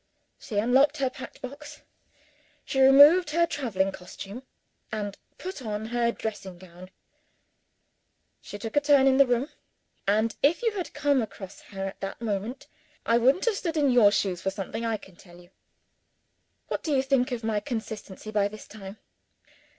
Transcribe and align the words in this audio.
She 0.39 0.57
unlocked 0.57 0.97
her 0.97 1.11
packed 1.11 1.43
box; 1.43 1.83
she 2.65 2.81
removed 2.81 3.29
her 3.29 3.45
traveling 3.45 3.91
costume, 3.91 4.41
and 4.91 5.15
put 5.37 5.61
on 5.61 5.85
her 5.85 6.11
dressing 6.11 6.57
gown; 6.57 6.89
she 8.41 8.57
took 8.57 8.75
a 8.75 8.81
turn 8.81 9.05
in 9.05 9.17
the 9.17 9.27
room 9.27 9.47
and, 10.07 10.35
if 10.41 10.63
you 10.63 10.71
had 10.71 10.91
come 10.95 11.21
across 11.21 11.61
her 11.61 11.85
at 11.85 11.99
that 11.99 12.19
moment, 12.19 12.65
I 13.05 13.19
wouldn't 13.19 13.45
have 13.45 13.57
stood 13.57 13.77
in 13.77 13.91
your 13.91 14.11
shoes 14.11 14.41
for 14.41 14.49
something, 14.49 14.83
I 14.83 14.97
can 14.97 15.17
tell 15.17 15.37
you! 15.39 15.51
(What 16.67 16.81
do 16.81 16.95
you 16.95 17.03
think 17.03 17.31
of 17.31 17.43
my 17.43 17.59
consistency 17.59 18.31
by 18.31 18.47
this 18.47 18.67
time? 18.67 18.97